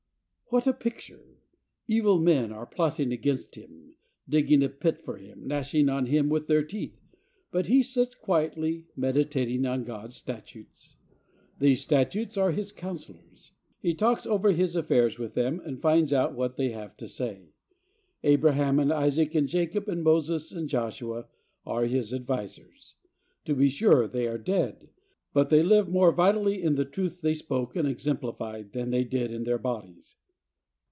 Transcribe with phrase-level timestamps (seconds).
[0.53, 1.39] What a picture!
[1.87, 3.95] Evil men are plotting against him,
[4.27, 6.99] digging a pit for him, gnashing on him with their teeth,
[7.51, 10.97] but he sits quietly meditating on God's statutes.
[11.59, 13.53] These statutes are his counsellors.
[13.79, 17.53] He talks over his affairs with them and finds out what they have to say.
[18.25, 21.27] Abraham and Isaac and Jacob and Moses and Joshua
[21.65, 22.95] are his advisers.
[23.45, 24.89] To be sure they are dead,
[25.31, 29.31] but they live more vitally in the truths they spoke and exemplified than they did
[29.31, 30.17] in their bodies.